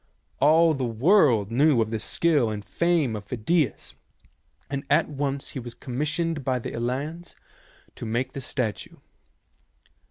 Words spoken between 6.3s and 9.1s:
by the Elians to make the statue.